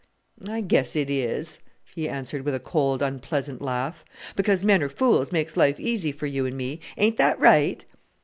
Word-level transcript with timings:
"I 0.47 0.61
guess 0.61 0.95
it 0.95 1.11
is," 1.11 1.59
she 1.85 2.09
answered, 2.09 2.41
with 2.43 2.55
a 2.55 2.59
cold 2.59 3.03
unpleasant 3.03 3.61
laugh. 3.61 4.03
"Because 4.35 4.63
men 4.63 4.81
are 4.81 4.89
fools 4.89 5.31
makes 5.31 5.55
life 5.55 5.79
easy 5.79 6.11
for 6.11 6.25
you 6.25 6.47
and 6.47 6.57
me 6.57 6.79
ain't 6.97 7.17
that 7.17 7.39
right?" 7.39 7.85